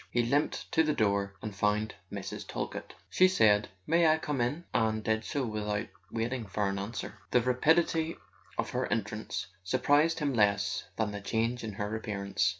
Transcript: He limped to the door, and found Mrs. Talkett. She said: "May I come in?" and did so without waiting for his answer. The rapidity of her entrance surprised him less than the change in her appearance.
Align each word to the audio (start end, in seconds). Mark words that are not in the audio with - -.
He 0.09 0.23
limped 0.23 0.71
to 0.71 0.81
the 0.81 0.95
door, 0.95 1.35
and 1.43 1.55
found 1.55 1.93
Mrs. 2.11 2.47
Talkett. 2.47 2.95
She 3.11 3.27
said: 3.27 3.69
"May 3.85 4.07
I 4.07 4.17
come 4.17 4.41
in?" 4.41 4.63
and 4.73 5.03
did 5.03 5.23
so 5.23 5.45
without 5.45 5.89
waiting 6.11 6.47
for 6.47 6.67
his 6.71 6.79
answer. 6.79 7.19
The 7.29 7.41
rapidity 7.41 8.17
of 8.57 8.71
her 8.71 8.91
entrance 8.91 9.45
surprised 9.63 10.17
him 10.17 10.33
less 10.33 10.85
than 10.95 11.11
the 11.11 11.21
change 11.21 11.63
in 11.63 11.73
her 11.73 11.95
appearance. 11.95 12.49